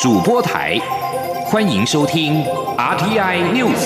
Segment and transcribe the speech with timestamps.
[0.00, 0.78] 主播台，
[1.44, 2.42] 欢迎收听
[2.78, 3.76] RTI News。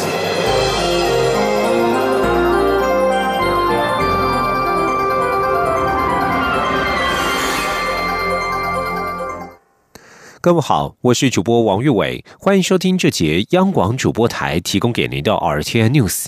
[10.40, 16.26] 各位好，我是主播王玉伟，欢迎收听这节央广主播台提供给您的 RTI News。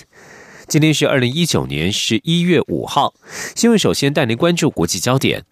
[0.67, 3.13] 今天是二零一九年十一月五号，
[3.55, 5.45] 新闻首先带您关注国际焦点。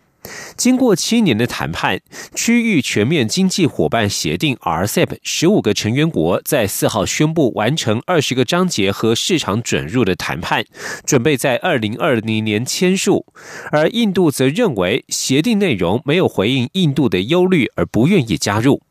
[0.56, 2.00] 经过七年的谈判，
[2.34, 10.66] 区域全面经济伙伴协定 （RCEP） 十五个成员国在四号宣布完成二十个章节和市场准入的谈判，
[11.06, 13.26] 准备在二零二零年签署。
[13.72, 18.82] 而印度则认为协定内容没有回应印度的忧虑，而不愿意加入。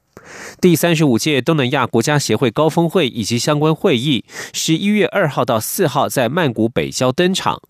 [0.60, 7.60] 第三十五届东南亚国家协会高峰会以及相关会议，十一月二号到四号在曼谷北郊登场。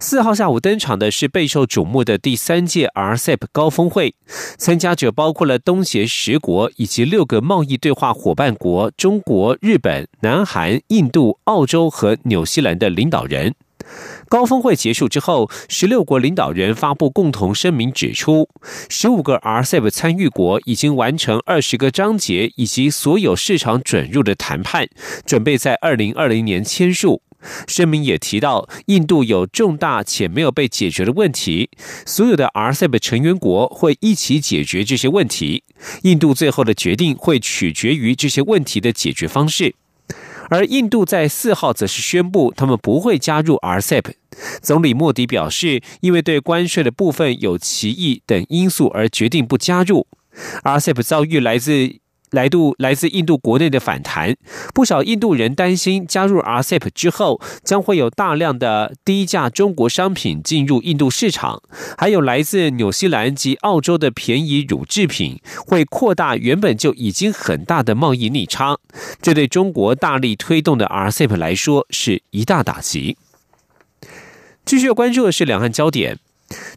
[0.00, 4.14] 四号下午登场的是备受瞩目的第三届 RCEP 高峰会，
[4.58, 13.54] 参加者包括了东协十国以及六个贸易对话伙伴国中国、日本、南韩、印度、澳洲和纽西兰的领导人。
[14.28, 18.48] 高峰会结束之后，十六国领导人发布共同声明，指出
[18.88, 24.88] 十五个 RCEP 参与国已经完成二十个章节以及所有市场准入的谈判，
[25.26, 27.22] 准备在二零二零年签署。
[27.66, 31.70] 声明也提到，印度有重大且没有被解决的问题，
[32.06, 35.64] 所有的 RCEP 成员国会一起解决这些问题。
[36.02, 39.74] 印度最后的决定会取决于这些问题的解决方式。
[40.50, 44.12] 而印度在四号则是宣布，他们不会加入 RCEP。
[44.60, 50.06] 总理莫迪表示，因为对关税的部分有歧义等因素而决定不加入。
[50.62, 52.01] RCEP 遭遇来自。
[52.32, 54.34] 来度来自印度国内的反弹，
[54.74, 61.62] 不少印度人担心加入 RCEP 之后，将会有大量的低价中国商品进入印度市场，
[61.96, 68.78] 还有来自纽西兰及澳洲的便宜乳制品，会扩大原本就已经很大的贸易逆差，
[69.20, 73.16] 这对中国大力推动的 RCEP 来说是一大打击。
[74.64, 76.18] 继续关注的是两岸焦点。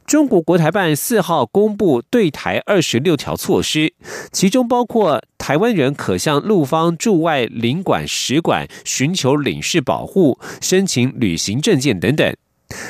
[0.06, 3.94] 中国国台办四号公布对台二十六条措施，
[4.32, 12.36] 其中包括台湾人可向陆方驻外领馆、使馆寻求领事保护、申请旅行证件等等。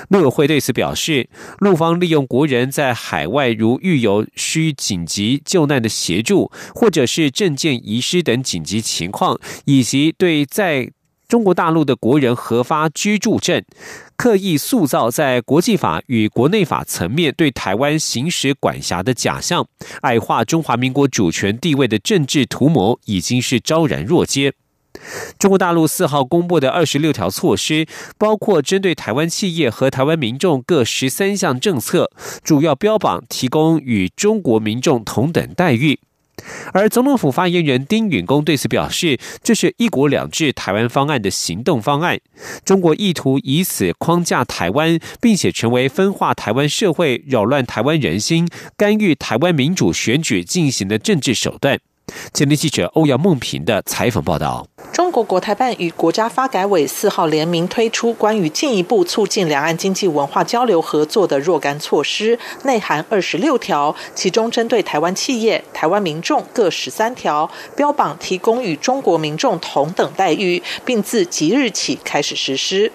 [0.10, 1.30] 陆委会对此表示，
[1.60, 10.90] 陆方利用国人在海外如遇有需紧急救难的协助，或者是证件遗失等紧急情况，以及对在
[11.28, 13.62] 中国大陆的国人核发居住证，
[14.18, 19.68] 刻意塑造在国际法与国内法层面对台湾行使管辖的假象，
[20.02, 24.54] 矮化中华民国主权地位的政治图谋，已经是昭然若揭。
[25.38, 27.86] 中国大陆四号公布的二十六条措施，
[28.18, 32.10] 包括针对台湾企业和台湾民众各十三项政策，
[32.44, 36.00] 主要标榜提供与中国民众同等待遇。
[36.74, 42.20] 而总统府发言人丁允恭对此表示，这是一国两制台湾方案的行动方案。
[42.64, 48.48] 中国意图以此框架台湾，并且成为分化台湾社会、扰乱台湾人心、
[48.78, 51.80] 干预台湾民主选举进行的政治手段。
[52.34, 72.92] 前天记者欧阳梦平的采访报道：中国国台办与国家发改委四号联名推出关于进一步促进两岸经济文化交流合作的若干措施，内含二十六条，其中针对台湾企业、台湾民众各十三条，标榜提供与中国民众同等待遇，并自即日起开始实施。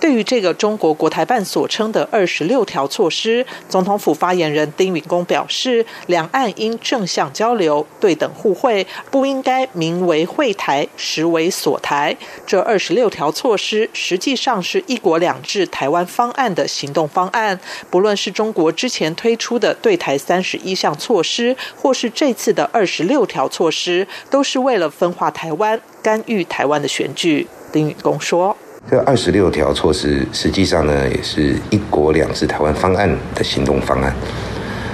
[0.00, 12.16] 对于这个中国国台办所称的二十六条措施，总统府发言人丁允恭表示，两岸应正向交流、对等互惠，不应该名为会台，实为锁台。
[12.46, 17.58] 这二十六条措施实际上是一国两制台湾方案的行动方案。
[17.90, 27.48] 不论是中国之前推出的对台三十一项措施，或是这次的二十六条措施，都是为了分化台湾、干预台湾的选举。
[27.72, 28.56] 丁允恭说。
[28.90, 34.14] 这二十六条措施，实际上呢，也是一国两制台湾方案的行动方案。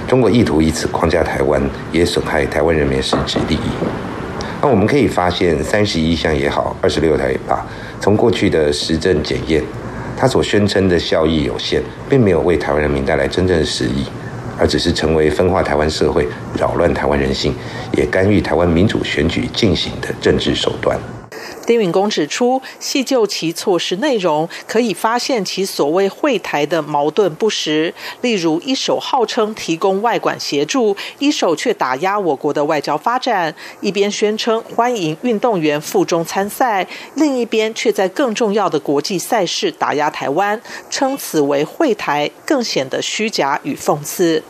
[0.05, 1.61] 中国意图以此框架台湾，
[1.93, 3.69] 也损害台湾人民实质利益。
[4.61, 7.65] 那我们可以发现，三十一项也好，二十六条也罢，
[8.01, 9.63] 从过去的实证检验，
[10.17, 14.03] 它所宣称的效益有限，并没有为台湾人民带来真正的实益，
[14.59, 16.27] 而只是成为分化台湾社会、
[16.59, 17.55] 扰乱台湾人心，
[17.93, 20.99] 也干预台湾民主选举进行的政治手段。
[21.65, 27.93] 丁允恭指出，细究其措施内容，可以发现其所谓会台的矛盾不实。
[28.21, 33.51] 例如，一手号称提供外管协助，一手却打压我国的外交发展；
[33.81, 44.43] 一边宣称欢迎运动员赴中参赛，另一边却在更重要的国际赛事打压台湾，称此为会台，更显得虚假与讽刺。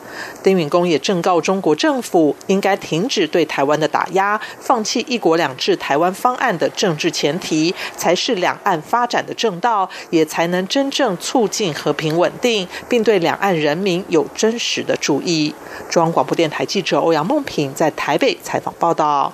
[0.43, 15.53] 丁允恭也正告中国政府，应该停止对台湾的打压，放弃“一国两制”台湾方案的政治前提，才是两岸发展的正道，也才能真正促进和平稳定，并对两岸人民有真实的注意。
[15.89, 19.33] 中央广播电台记者欧阳梦平在台北采访报道。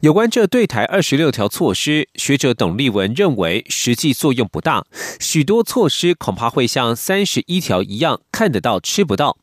[0.00, 4.84] 有关这对台二十六条措施，学者董立文认为实际作用不大，
[5.18, 9.36] 许多措施恐怕会像三十一条一样，看得到吃不到。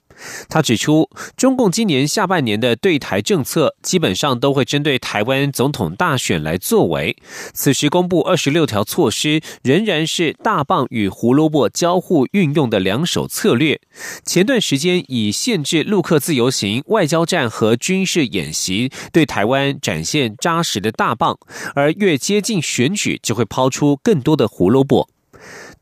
[0.49, 7.15] 他指出，中共今年下半年的对台政策基本上都会针对台湾总统大选来作为。
[7.53, 13.79] 此时公布二十六条措施，仍然是大棒与胡萝卜交互运用的两手策略。
[14.23, 21.37] 前段时间以限制陆客自由行、外交战和军事演习对台湾展现扎实的大棒，
[21.73, 25.09] 而越接近选举，就会抛出更多的胡萝卜。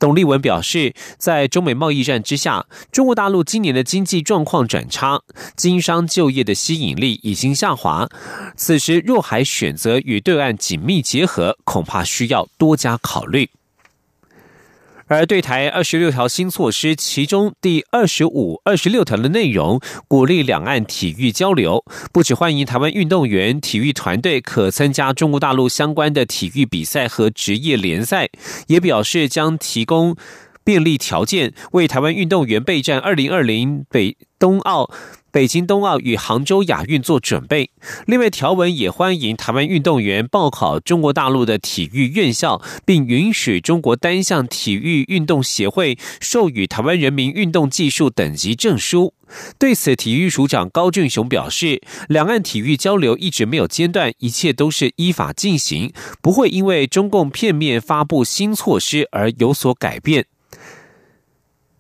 [0.04, 5.22] 董立文表示，在中美贸易战之下，中国大陆今年的经济状况转差，
[5.56, 8.10] 经商就业的吸引力已经下滑。
[8.58, 13.50] 此时若还选择与对岸紧密结合，恐怕需要多加考虑。
[15.08, 28.30] 而对台二十六条新措施，其中第二十五、二十六条的内容，鼓励两岸体育交流，不只欢迎台湾运动员、体育团队可参加中国大陆相关的体育比赛和职业联赛，
[28.68, 30.16] 也表示将提供
[30.64, 34.90] 便利条件，为台湾运动员备战二零二零北冬奥。
[35.34, 37.72] 北京冬奥与杭州亚运做准备。
[38.06, 49.16] 另外，条文也欢迎台湾运动员报考中国大陆的体育院校，并允许中国单项体育运动协会授予台湾人民运动技术等级证书。
[49.58, 55.92] 对此，体育署长高俊雄表示，两岸体育交流一直没有间断，一切都是依法进行，
[56.22, 60.28] 不会因为中共片面发布新措施而有所改变。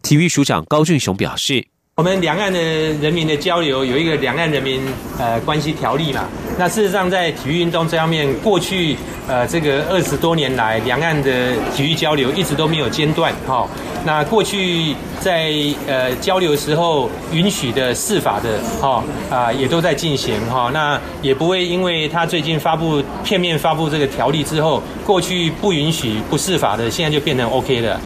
[0.02, 1.73] 体育署长高俊雄表示。
[1.96, 4.82] 我们两岸的人民的交流有一个两岸人民
[5.20, 6.28] 呃关系条例嘛？
[6.58, 8.98] 那事实上在体育运动这方面，过去
[9.28, 13.68] 呃这个二十多年来，两岸的体育交流一直都没有间断哈。
[14.04, 15.54] 那过去在
[15.86, 20.72] 呃交流时候允许的试法的哈啊也都在进行哈。
[20.74, 28.00] 那也不会因为他最近发布片面发布这个条例之后，过去不允许不试法的，现在就变成 OK 的。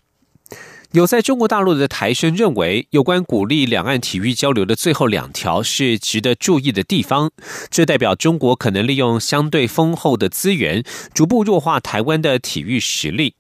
[0.98, 7.30] 有在中国大陆的台生认为，有关鼓励两岸体育交流的最后两条是值得注意的地方。
[7.70, 10.84] 这代表中国可能利用相对丰厚的资源，
[11.14, 13.36] 逐步弱化台湾的体育实力。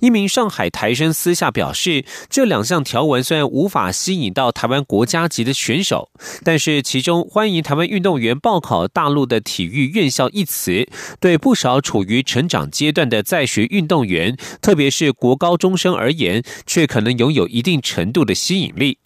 [0.00, 6.10] 一名上海台生私下表示，这两项条文虽然无法吸引到台湾国家级的选手，
[6.44, 10.88] 但是其中“欢迎台湾运动员报考大陆的体育院校”一词，
[11.20, 18.98] 对不少处于成长阶段的在学运动员，特别是国高中生而言，却可能拥有一定程度的吸引力。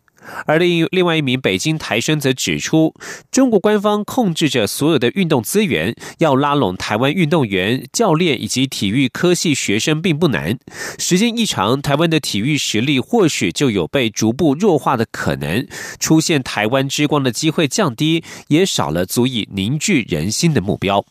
[0.47, 2.95] 而另另外一名北京台生则指出，
[3.31, 10.59] 中国官方控制着所有的运动资源，要拉拢台湾运动员、教练以及体育科系学生并不难。
[10.99, 15.67] 时间一长，台湾的体育实力或许就有被逐步弱化的可能，
[15.99, 21.05] 出现台湾之光的机会降低，也少了足以凝聚人心的目标。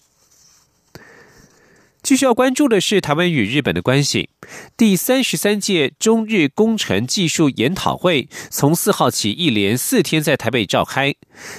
[2.03, 4.29] 继续要关注的是台湾与日本的关系。
[4.75, 11.13] 第三十三届中日工程技术研讨会从四号起一连四天在台北召开。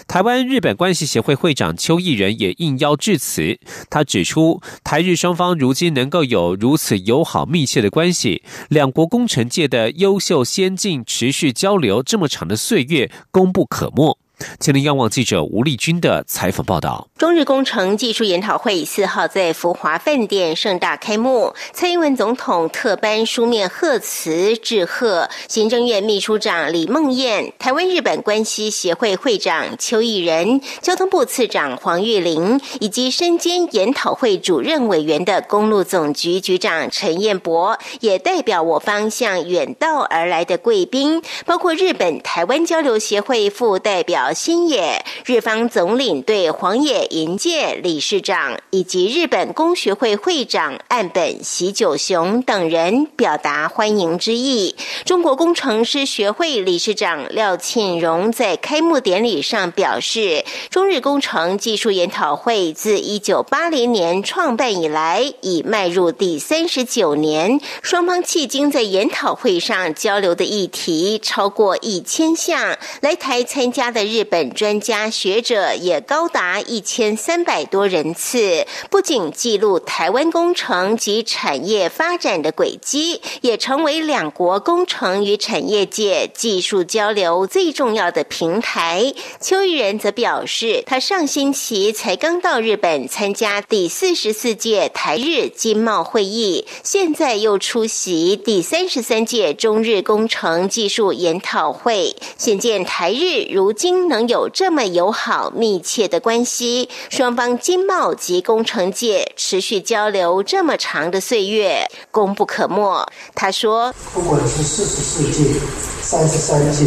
[0.09, 3.61] 台湾日本关系协会会长邱毅仁也应邀致辞。
[3.89, 14.19] 他指出，台日双方如今能够有如此友好密切的关系，两国工程界的优秀先进持续交流这么长的岁月，功不可没。
[14.59, 44.32] 吉林央网记者吴丽君的采访报道：中日工程技术研讨会四号在福华饭店盛大开幕，蔡英文总统特颁书面贺词致贺，行政院秘书长李梦燕、台湾日本关系协会会长邱毅仁、交通部次长黄玉玲，以及身兼研讨会主任委员的公路总局局长陈彦博，也代表我方向远道而来的贵宾，包括日本台湾交流协会副代表。
[44.35, 54.77] 新野日方总领队黄野银介理事长以及日本工学会会长岸本喜久雄等人表达欢迎之意。
[55.05, 67.61] 中国工程师学会理事长廖庆荣在开幕典礼上表示，中日工程技术研讨会自一九八零年创办以来，已迈入第三十九年。
[67.83, 74.12] 双方迄今在研讨会上交流的议题超过一千项，来台参加的。
[74.13, 89.15] 日本专家学者也高达一千三百多人次，不仅记录台湾工程及产业发展的轨迹，也成为两国工程与产业界技术交流最重要的平台。
[89.41, 113.07] 邱玉仁则表示，他上星期才刚到日本参加第四十四届台日经贸会议，现在又出席第三十三届中日工程技术研讨会，显见台日如今能有这么友好密切的关系，双方经贸及工程界持续交流这么长的岁月，功不可没。
[113.35, 115.59] 他说：“不管是四十四届、
[116.03, 116.87] 三十三届，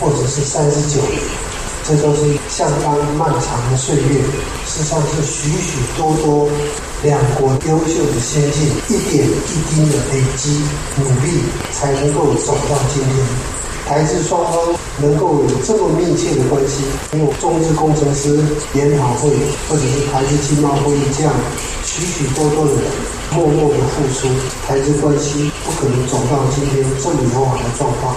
[0.00, 1.02] 或者是三十九。”
[1.88, 4.20] 这都是相当漫长的岁月，
[4.66, 6.50] 实际上是许许多多
[7.04, 10.64] 两国优秀的先进一点一滴的累积
[10.96, 13.14] 努力，才能够走到今天。
[13.86, 16.82] 台日双方能够有这么密切的关系，
[17.16, 18.36] 有中日工程师
[18.74, 19.30] 研讨会，
[19.68, 21.32] 或者是台日经贸会议这样
[21.84, 22.82] 许许多多的人
[23.32, 24.28] 默默的付出，
[24.66, 28.16] 台日关系不可能走到今天这么友好的状况。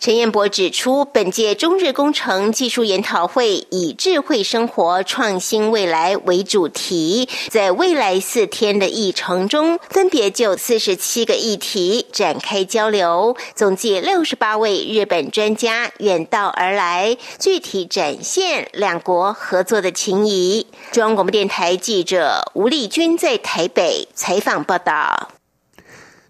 [0.00, 20.66] 陈彦博指出，本届中日工程技术研讨会以“智慧生活，创新未来”为主题，在未来四天的议程中，分别就四十七个议题展开交流，总计六十八位日本专家远道而来，具体展现两国合作的情谊。
[20.92, 25.32] 中央广播电台记者吴丽君在台北采访报道。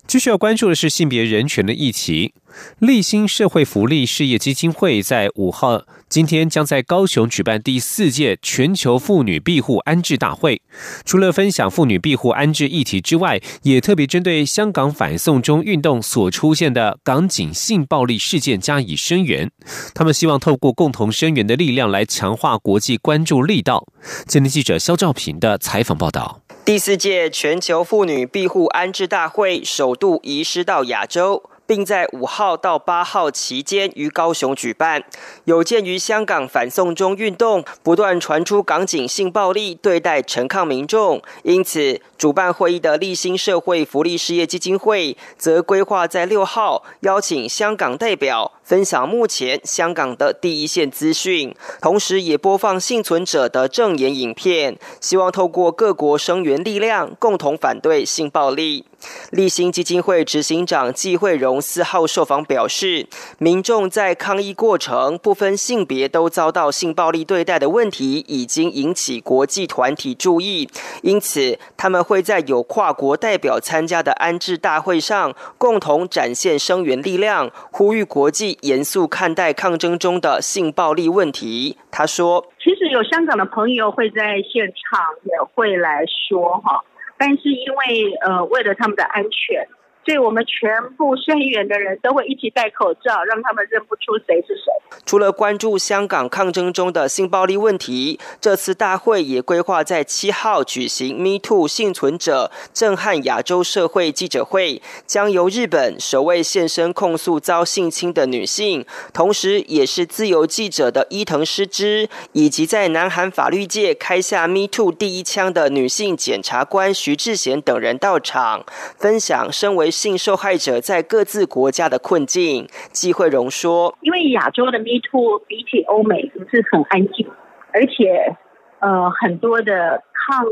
[0.06, 2.32] 继续要关注的是性别人权的议题。
[2.78, 10.62] 立新社会福利事业基金会在五号今天将在高雄举办第四届全球妇女庇护安置大会。
[11.04, 19.50] 除了分享妇女庇护安置议题之外，也特别针对香港反送中运动所出现的港警性暴力事件加以声援。
[19.94, 23.86] 他们希望透过共同声援的力量来强化国际关注力道。
[24.26, 26.40] 今天记者肖兆平的采访报道。
[26.68, 31.42] 第四届全球妇女庇护安置大会首度移师到亚洲。
[31.68, 35.04] 并在五号到八号期间于高雄举办。
[35.44, 58.84] 有鉴于香港反送中运动不断传出港警性暴力对待陈抗民众，因此主办会议的立新社会福利事业基金会则规划在六号邀请香港代表分享目前香港的第一线资讯，同时也播放幸存者的证言影片，希望透过各国声援力量，共同反对性暴力。
[59.30, 63.06] 立新基金会执行长季惠荣四号受访表示，
[63.38, 70.68] 民众在抗议过程不分性别都遭到性暴力对待的问题，已经引起国际团体注意。
[71.02, 81.76] 因此，他们会在有跨国代表参加的安置大会上，共同展现声援力量，呼吁国际严肃看待抗争中的性暴力问题。
[81.90, 86.82] 他说：“其实有香港的朋友会在现场，也会来说哈。”
[87.18, 89.68] 但是因为呃，为了他们的安全。
[90.08, 94.72] 所以我们全部声援的人都会一起戴口罩，让他们认不出谁是谁。
[95.04, 118.64] 除了关注香港抗争中的性暴力问题，这次大会也规划在七号举行 “Me Too” 幸存者震撼亚洲社会记者会，将由日本首位现身控诉遭性侵的女性，同时也是自由记者的伊藤诗织，以及在南韩法律界开下 “Me Too” 第一枪的女性检察官徐志贤等人到场，
[118.96, 119.92] 分享身为。
[119.98, 127.26] 性受害者在各自国家的困境，季慧荣说：“因为亚洲的 Me Too 比起欧美不是很安静，
[127.72, 128.36] 而且
[128.78, 130.44] 呃很多的抗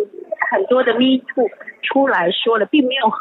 [0.50, 1.48] 很多的 Me Too
[1.82, 3.12] 出来说了，并没有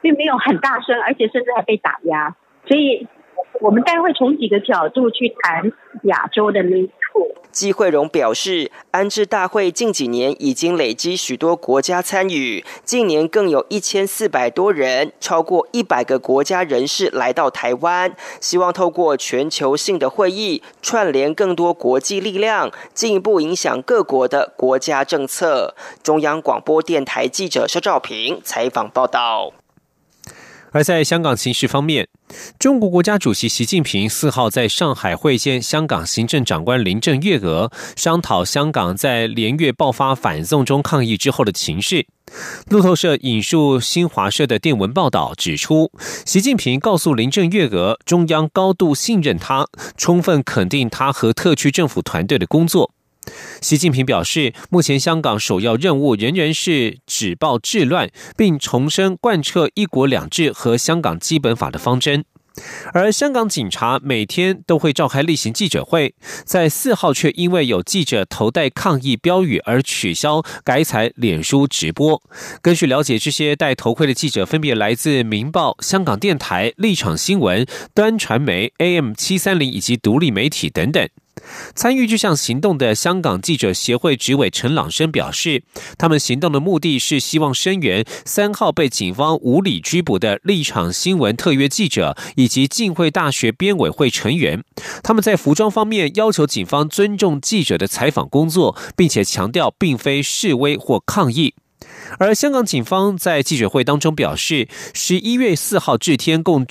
[0.00, 2.36] 并没有很大声，而且甚至还被打压，
[2.68, 3.08] 所以。”
[3.60, 5.72] 我们待会从几个角度去谈
[6.04, 7.26] 亚洲的 Me Too。
[7.50, 25.74] 季慧荣表示，安置大会近几年已经累积许多国家参与，近年更有一千四百多人，超过一百个国家人士来到台湾，希望透过全球性的会议，串联更多国际力量，进一步影响各国的国家政策。
[26.02, 29.54] 中央广播电台记者肖兆平采访报道。
[30.76, 32.06] 而在香港形势方面，
[32.58, 42.06] 中国国家主席习近平四号在上海会见香港行政长官林郑月娥，商讨香港在连月爆发反送中抗议之后的情势。
[42.68, 45.90] 路透社引述新华社的电文报道指出，
[46.26, 49.66] 习近平告诉林郑月娥，中央高度信任他，
[49.96, 52.92] 充分肯定他和特区政府团队的工作。
[53.60, 62.24] 习近平表示，目前香港首要任务仍然是止暴制乱，并重申贯彻“一国两制”和香港基本法的方针。
[62.94, 66.14] 而香港警察每天都会召开例行记者会，
[66.46, 72.22] 在四号却因为有记者头戴抗议标语而取消改采脸书直播。
[72.62, 81.06] 根据了解，这些戴头盔的记者分别来自《明报》、香港电台、立场新闻、端传媒、AM 七三零以及独立媒体等等。
[81.74, 85.62] 参与这项行动的香港记者协会执委陈朗生表示，
[85.98, 94.64] 他们行动的目的是希望声援三号被警方无理拘捕的立场新闻特约记者以及浸会大学编委会成员。
[95.02, 101.54] 他们在服装方面要求警方尊重记者的采访工作，并且强调并非示威或抗议。
[102.18, 106.64] 而香港警方在记者会当中表示，十一月四号至天共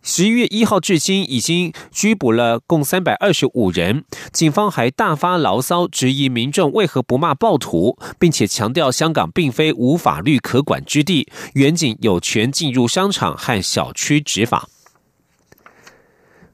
[0.00, 4.04] 十一月一号至今，已经拘捕了共三百二十五人。
[4.32, 14.68] 警方还大发牢骚，质疑民众为何不骂暴徒，并且强调香港并非无法律可管之地，远警有权进入商场和小区执法。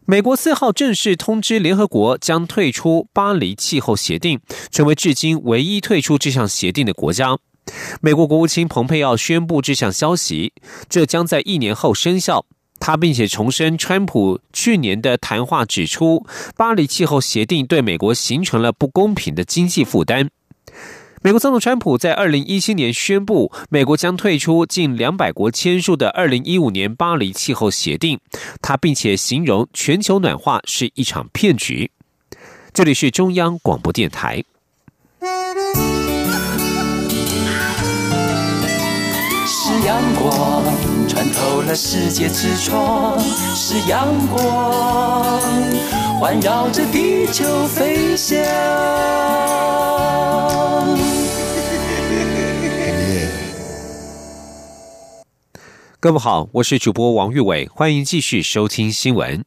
[0.06, 7.38] 美国四号正式通知联合国将退出巴黎气候协定，成为至今唯一退出这项协定的国家。
[8.02, 10.52] 美国国务卿蓬佩奥宣布这项消息，
[10.88, 12.44] 这将在一年后生效。
[12.86, 20.28] 他并且重申，川普去年的谈话指出，巴黎气候协定对美国形成了不公平的经济负担。
[21.22, 28.20] 美国总统川普在二零一七年宣布，美国将退出近两百国签署的二零一五年巴黎气候协定。
[28.60, 31.90] 他并且形容全球暖化是一场骗局。
[32.74, 34.44] 这里是中央广播电台。
[39.46, 40.73] 是阳光。
[41.32, 45.40] 透了世界之窗是阳光，
[46.20, 48.38] 环绕着地球飞翔。
[56.00, 59.42] 各位好，我是主播王玉伟，欢迎继续收听新闻。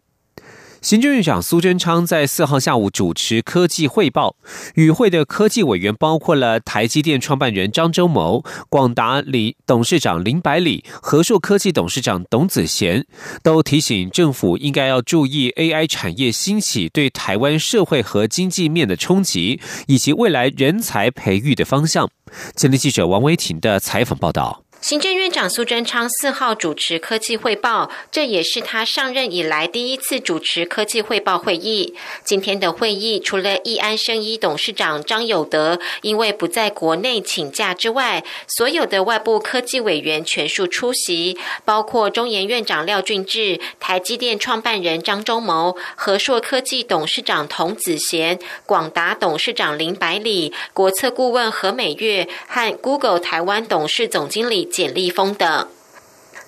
[0.82, 4.36] 行政院长苏贞昌在四号下午主持科技汇报，
[4.76, 13.06] 与会的科技委员包括了台积电创办人张忠谋、广达李董事长林百里、和硕科技董事长董子贤，
[13.44, 22.10] 都提醒政府应该要注意 AI 产业兴起对台湾社会和经济面的冲击，以及未来人才培育的方向。
[22.56, 24.67] 前天记者王维婷的采访报道。
[24.80, 31.96] 行政院长苏贞昌四号主持科技汇报，这也是他上任以来第一次主持科技汇报会议。
[32.24, 54.67] 今天的会议，除了易安生医董事长张友德因为不在国内请假之外，所有的外部科技委员全数出席，包括中研院长廖俊志、台积电创办人张忠谋、和硕科技董事长童子贤、广达董事长林百里、国策顾问何美月和 Google 台湾董事总经理。
[54.70, 55.68] 简立峰等。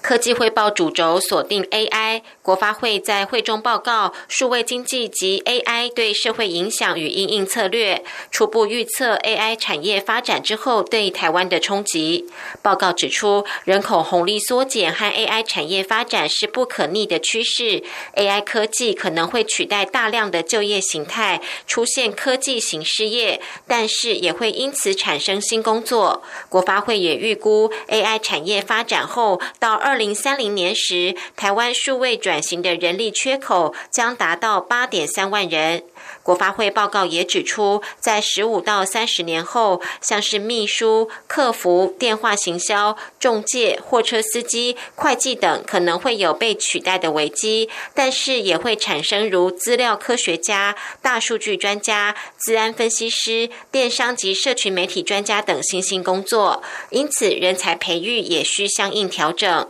[0.02, 12.26] 科技汇报主轴锁定 AI，国发会在会中报告数位经济及 AI 对社会影响与应应策略，初步预测 AI 产业发展之后对台湾的冲击。
[12.64, 17.84] 报告指出，人口红利缩减和 AI 产业发展是不可逆的趋势
[18.16, 26.24] ，AI 科技可能会取代大量的就业形态，出现科技型失业，但是也会因此产生新工作。
[26.50, 29.90] 国发会也预估 AI 产业发展后到二。
[29.90, 35.84] 二零三零年时，台湾数位转型的人力缺口将达到八点三万人。
[36.24, 59.68] 国发会报告也指出，在十五到三十年后，像是秘书、客服、电话行销、中介、货车司机、会计等，可能会有被取代的危机，但是也会产生如资料科学家、大数据专家、资安分析师、电商及社群媒体专家等新兴工作，因此人才培育也需相应调整。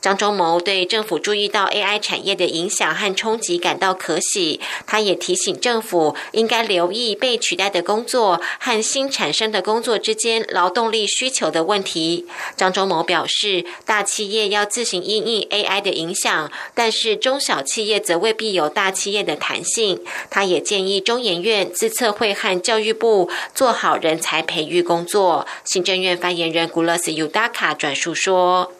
[0.00, 12.26] 张忠谋对政府注意到 AI 产业的影响和冲击感到可喜，他也提醒政府应该留意被取代的工作和新产生的工作之间劳动力需求的问题。
[12.56, 20.00] 张忠谋表示，大企业要自行应应 AI 的影响，但是中小企业则未必有大企业的弹性。
[20.30, 25.46] 他也建议中研院、自测会和教育部做好人才培育工作。
[25.64, 28.72] 行政院发言人古勒斯尤达卡转述说。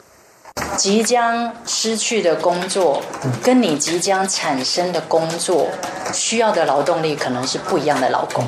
[0.77, 3.03] 即将失去的工作，
[3.43, 5.69] 跟你即将产生的工作
[6.13, 8.45] 需要的劳动力可能是不一样的劳工，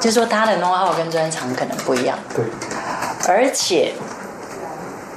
[0.00, 2.18] 就是说他的 know how 跟专长可能不一样。
[2.34, 2.44] 对，
[3.28, 3.92] 而且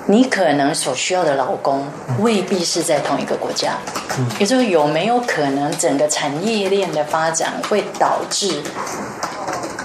[0.07, 1.87] 你可能所需要的劳工
[2.19, 3.77] 未必是在同一个国家。
[4.17, 8.61] 嗯，也就是有没有可能整个产业链的发展会导致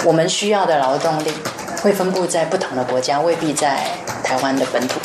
[0.04, 1.32] 我们需要的劳动力
[1.82, 3.86] 会分布在不同的国家，未必在
[4.22, 5.00] 台湾的本土。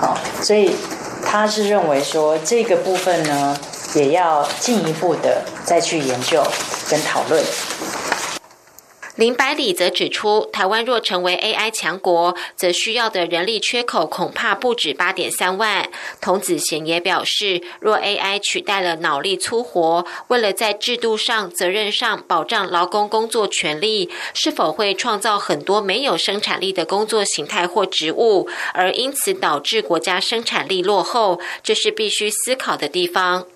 [0.00, 0.76] 好，所以
[1.24, 3.56] 他是认为说这个部分呢，
[3.94, 6.42] 也要进一步的再去研究
[6.88, 7.42] 跟讨论。
[9.16, 15.88] 林百里则指出，台湾若成为 AI 强国，则需要的人力缺口恐怕不止八点三万。
[16.20, 33.46] 童子贤也表示，若 AI 取代了脑力粗活，为了在制度上、责任上保障劳工工作权利，是否会创造很多没有生产力的工作形态或职务，而因此导致国家生产力落后，这是必须思考的地方。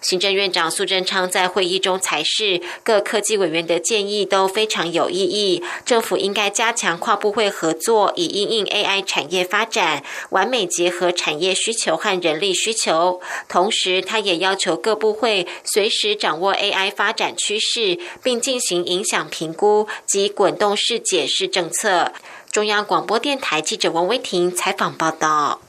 [0.00, 13.20] 行政院长苏贞昌在会议中才是各科技委员的建议都非常有意义，政府应该加强跨部会合作，以应应 AI 产业发展，完美结合产业需求和人力需求。
[13.48, 22.12] 同时，他也要求各部会随时掌握 AI 发展趋势，并进行影响评估及滚动式解释政策。
[22.50, 25.60] 中央广播电台记者王威婷采访报道。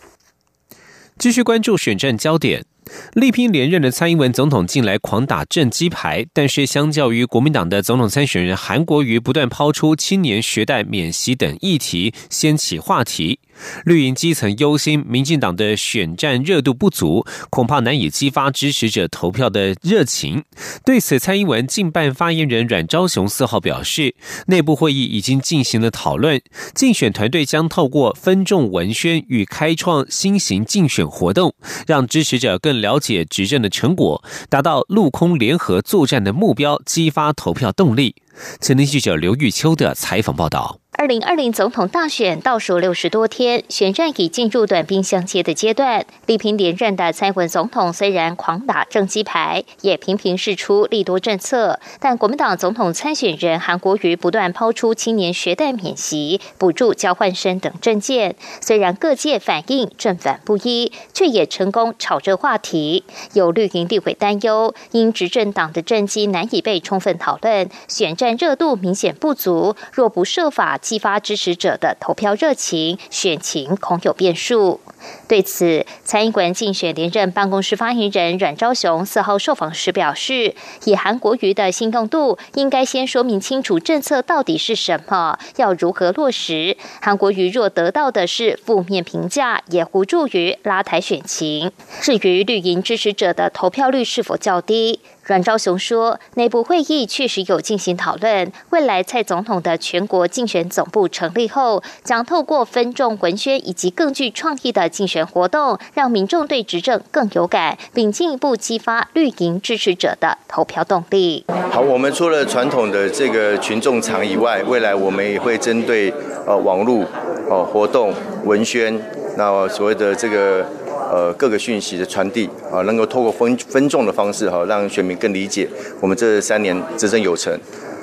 [1.17, 2.65] 继续关注选战焦点。
[3.13, 13.39] 力拼连任的蔡英文总统近来狂打政绩牌，但是相较于国民党的总统参选人韩国瑜不断抛出青年学贷免息等议题，掀起话题。
[13.85, 20.43] 绿营基层忧心，民进党的选战热度不足，恐怕难以激发支持者投票的热情。
[20.83, 24.15] 对此，蔡英文竞办发言人阮昭雄四号表示，
[24.47, 26.41] 内部会议已经进行了讨论，
[26.73, 31.53] 竞选团队将透过分众文宣与开创新型竞选活动，
[31.87, 38.15] 让支持者更了解执政的成果，达到陆空联合作战的目标，激发投票动力。
[38.59, 40.84] 前天记者刘玉秋的采访报道。
[40.97, 46.05] 二零二零总统大选倒数六十多天，选战已进入短兵相接的阶段。
[46.25, 58.37] 力拼连任的蔡文总统虽然狂打政绩牌，也频频释出利多政策，但国民党总统参选人韩国瑜不断抛出青年学贷免息、补助交换生等政见。
[58.61, 63.03] 虽然各界反应正反不一，却也成功炒热话题。
[63.33, 69.75] 有绿营立委担忧，因执政党的政绩难以被充分讨论，选战热度明显不足。
[69.91, 70.79] 若不设法。
[70.85, 74.79] 激发支持者的投票热情，选情恐有变数。
[75.27, 86.77] 对此，蔡英文竞选连任办公室发言人阮昭雄四号受访时表示，以韩国瑜的心动度，应该先说明清楚政策到底是什么，要如何落实。
[87.01, 91.71] 韩国瑜若得到的是负面评价，也无助于拉抬选情。
[92.01, 94.99] 至于绿营支持者的投票率是否较低？
[95.25, 98.51] 阮昭雄说，内部会议确实有进行讨论。
[98.69, 111.43] 未来蔡总统的全国竞选总部成立后，将透过分众文宣以及更具创意的竞选活动，让民众对执政更有感，并进一步激发绿营支持者的投票动力。
[111.71, 116.13] 好，我们除了传统的这个群众场以外，未来我们也会针对
[116.45, 117.03] 呃网络
[117.49, 118.95] 哦活动文宣，
[119.35, 120.63] 那所谓的这个。
[121.11, 125.67] 呃，各个讯息的传递啊，能够透过分分众的方式哈，让选民更理解
[126.01, 127.53] 我们这三年执政有成，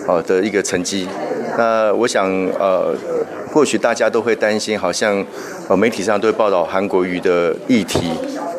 [0.06, 1.06] 啊的一个成绩。
[1.58, 2.26] 那我想
[2.58, 2.94] 呃，
[3.52, 5.24] 或许大家都会担心，好像
[5.68, 8.10] 呃媒体上都会报道韩国瑜的议题。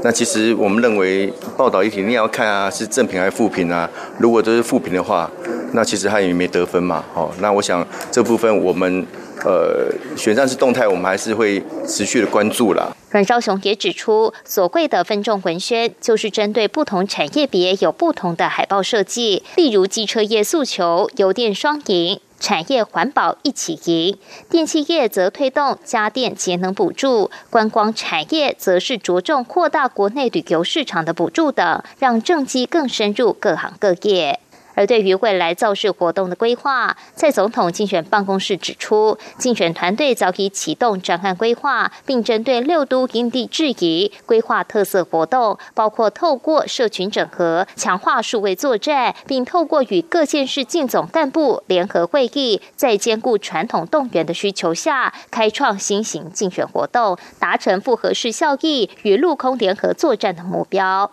[0.04, 3.90] 那其实我们认为报道议题你也要看啊，是正评还是负评啊？
[4.20, 5.32] 如果都是负评的话，
[5.72, 7.04] 那其实他也没得分嘛。
[7.16, 9.06] 哦，那我想这部分我们
[9.44, 12.96] 呃选战是动态，我们还是会持续的关注啦。
[13.12, 19.44] 阮兆雄也指出，所谓的分众文宣，就是针对不同产业别有不同的海报设计。
[19.56, 24.18] 例如，机车业诉求油电双赢，产业环保一起赢；
[24.50, 34.40] 电器业则推动家电节能补助，观光产业则是着重扩大国内旅游市场的补助等，让政绩更深入各行各业。
[34.76, 61.12] 而对于未来造势活动的规划，蔡总统竞选办公室指出，竞选团队早已启动专案规划，并针对六都因地制宜规划特色活动，包括透过社群整合、强化数位作战，并透过与各县市竞总干部联合会议，在兼顾传统动员的需求下，开创新型竞选活动，达成复合式效益与陆空联合作战的目标。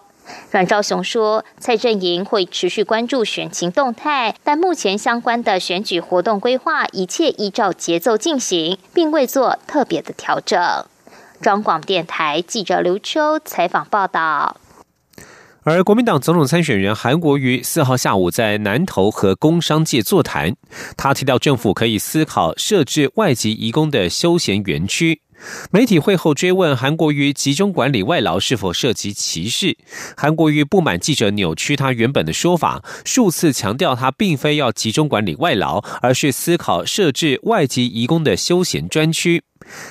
[0.50, 10.58] 阮昭雄说，蔡阵营会持续关注选情动态，但目前相关的选举活动规划一切依照节奏进行，并未做特别的调整。
[11.40, 14.56] 中广电台记者刘秋采访报道。
[15.62, 20.54] 而国民党总统参选人韩国瑜四号下午在南投和工商界座谈，
[20.96, 25.20] 他提到政府可以思考设置外籍移工的休闲园区。
[25.70, 29.76] 媒体会后追问韩国瑜集中管理外劳是否涉及歧视，
[30.16, 39.42] 韩国瑜不满记者扭曲他原本的说法，数次强调他并非要集中管理外劳，而是思考设置外籍移工的休闲专区。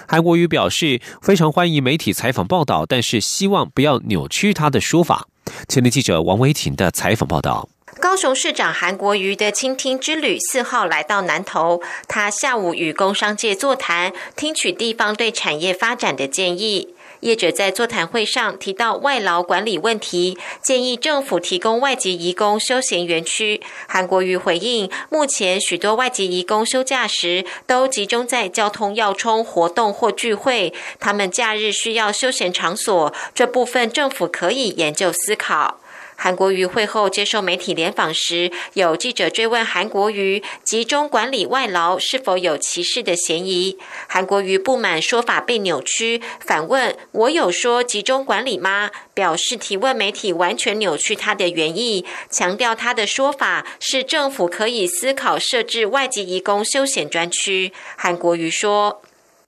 [0.07, 5.27] 韩国瑜表示非常欢迎媒体采访报道，但是希望不要扭曲他的说法。
[5.67, 7.69] 前天记者王维婷的采访报道。
[7.99, 16.95] 高雄市长韩国瑜的倾听之旅四号来到南投，他下午与工商界座谈，听取地方对产业发展的建议。
[17.19, 23.61] 业者在座谈会上提到外劳管理问题，建议政府提供外籍移工休闲园区。
[23.89, 35.81] 韩国瑜回应，目前许多外籍移工休假时都集中在交通要冲活动或聚会，他们假日需要休闲场所，这部分政府可以研究思考。
[36.21, 43.77] 韩国瑜会后接受媒体联访时，有记者追问韩国瑜集中管理外劳是否有歧视的嫌疑。
[44.05, 57.71] 韩国瑜不满说法被扭曲，反问：“我有说集中管理吗？”表示提问媒体完全扭曲他的原意，强调他的说法是政府可以思考设置外籍移工休闲专区。
[57.95, 59.01] 韩国瑜说。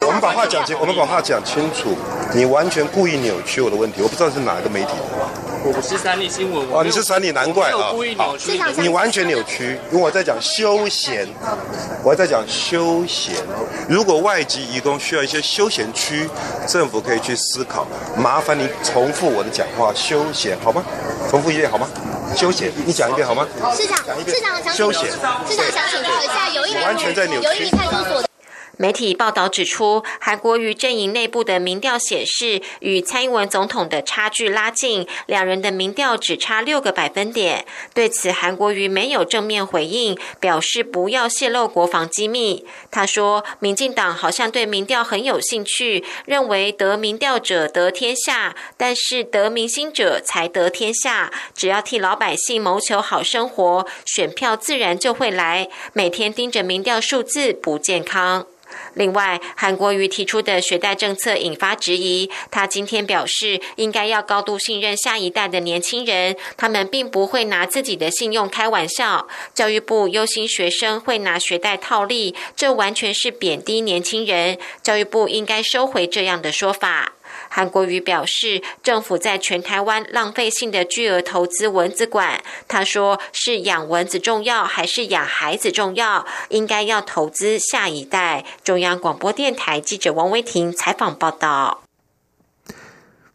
[0.07, 1.95] 我们把话讲清，我们把话讲清楚。
[2.34, 5.40] 你完全故意扭曲我的问题，我不知道是哪一个媒体的。
[5.63, 6.67] 我是三立新闻。
[6.71, 7.91] 哦，你是三立，难怪啊。
[7.91, 8.60] 故意扭曲。
[8.78, 11.28] 你完全扭曲，因为我在讲休闲，
[12.04, 13.36] 我在讲休闲。
[13.88, 16.28] 如果外籍移工需要一些休闲区，
[16.67, 17.86] 政府可以去思考。
[18.17, 20.84] 麻烦你重复我的讲话，休闲好吗？
[21.30, 21.88] 重复一遍好吗？
[22.36, 23.47] 休闲，你讲一遍好吗？
[23.76, 25.12] 市长，市长想休闲。
[25.12, 25.17] 市
[25.56, 27.69] 长想请教一下，有一完全在扭曲。
[28.77, 37.65] 媒体报道指出，韩国瑜阵营内部的民调显示，与蔡英文总统的差距拉近，两人的民调只差六个百分点。
[37.93, 42.65] 对此，韩国瑜没有正面回应，表示不要泄露国防机密。
[42.89, 51.31] 他说，民进党好像对民调很有兴趣，认为得民调者得天下，但是得民心者才得天下。
[51.53, 55.69] 只要替老百姓谋求好生活，选票自然就会来。
[55.93, 58.47] 每天盯着民调数字不健康。
[58.95, 62.30] 另外，韩国瑜提出的学贷政策引发质疑。
[62.49, 69.27] 他今天表示，应该要高度信任下一代的年轻人，他们并不会拿自己的信用开玩笑。
[69.54, 74.58] 教育部忧心学生会拿学贷套利，这完全是贬低年轻人。
[74.82, 77.13] 教育部应该收回这样的说法。
[77.53, 82.41] 韩国瑜表示，政府在全台湾浪费性的巨额投资蚊子馆。
[82.65, 86.25] 他说：“是养蚊子重要，还是养孩子重要？
[86.47, 91.83] 应该要投资下一代。”中央广播电台记者王威婷采访报道。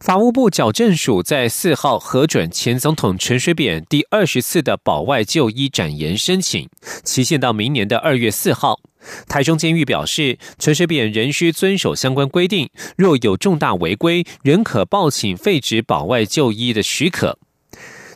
[0.01, 6.67] 法务部矫正署在四号核准前总统陈水扁第二十次的保外就医展延申请，
[7.05, 8.79] 期限到明年的二月四号。
[9.29, 17.39] 台中监狱表示，陈水扁仍需遵守相关规定，若有重大违规，仍可报请废止保外就医的许可。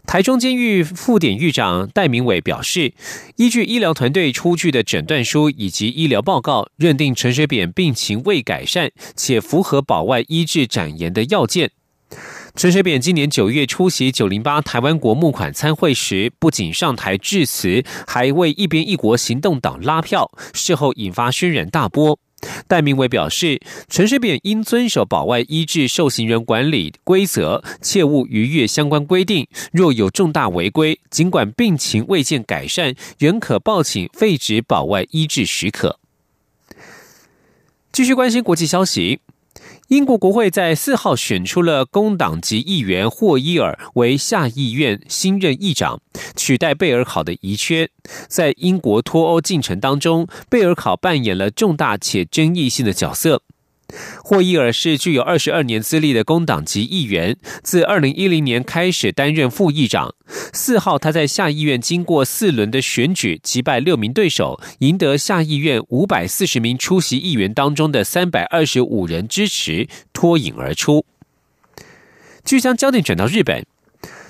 [0.07, 2.95] 台中监狱副典狱长戴明伟表示，
[3.37, 11.71] 依据医疗团队出具的诊断书以及医疗报告，认定陈水扁病情未改善，且符合保外医治展延的要件。
[12.57, 22.19] 陈水扁今年九月出席九零八台湾国募款参会时，不仅上台致辞，还为一边一国行动党拉票，事后引发轩然大波。
[22.67, 29.47] 戴明伟表示，陈水扁应遵守保外医治受刑人管理规则，切勿逾越相关规定。
[29.73, 35.99] 若有重大违规，尽管病情未见改善，仍可报请废止保外医治许可。
[37.93, 39.21] 继续关心国际消息。
[39.91, 46.01] 英国国会在四号选出了工党籍议员霍伊尔为下议院新任议长，
[46.37, 47.91] 取代贝尔考的遗缺。
[48.29, 53.43] 在英国脱欧进程当中，贝尔考扮演了重大且争议性的角色。
[54.23, 60.15] 霍伊尔是具有二十二年资历的工党籍议员，自二零一零年开始担任副议长。
[60.53, 71.05] 四号，他在下议院经过四轮的选举，击败六名对手，赢得下议院五百四十名出席议员当中的三百二十五人支持，脱颖而出。
[72.45, 73.67] 据将焦点转到日本，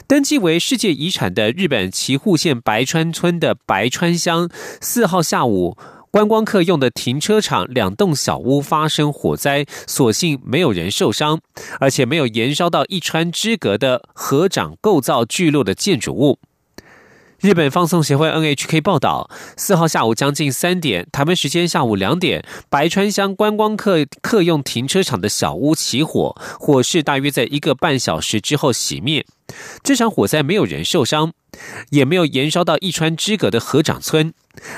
[0.06, 4.48] 登记为世界遗产的日本岐阜县白川村的白川乡，
[4.80, 5.76] 四号下午。
[6.12, 11.38] 观光客用的停车场两栋小屋发生火灾，所幸没有人受伤，
[11.78, 16.40] 而且没有延烧到一川之隔的河长构造聚落的建筑物。
[17.38, 29.24] 日本放送协会 NHK 报道，四号下午将近三点，台湾时间下午两点，白川乡观光客客用停车场的小屋起火，火势大约在一个半小时之后熄灭。
[29.84, 31.32] 这场火灾没有人受伤，
[31.90, 34.32] 也没有延烧到一川之隔的河长村。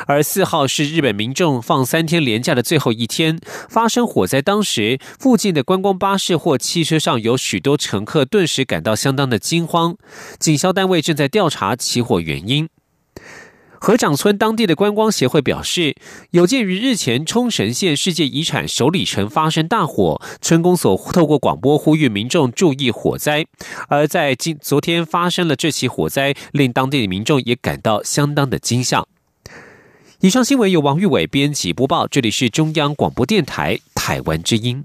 [0.07, 9.97] 而四号是日本民众放三天连假的最后一天，发生火灾当时，附近的观光巴士或汽车上有许多乘客，顿时感到相当的惊慌。
[10.39, 12.69] 警消单位正在调查起火原因。
[13.85, 15.97] 河长村当地的观光协会表示，
[16.31, 23.45] 有鉴于日前冲绳县世界遗产首里城发生大火，村公所透过广播呼吁民众注意火灾。
[23.89, 29.05] 而在今昨天发生了这起火灾，令当地的民众也感到相当的惊吓。
[30.21, 34.85] 以上新闻由王玉伟编辑播报，这里是中央广播电台台湾之音。